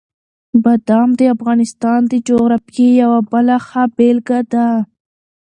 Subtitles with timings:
[0.63, 4.67] بادام د افغانستان د جغرافیې یوه بله ښه بېلګه ده.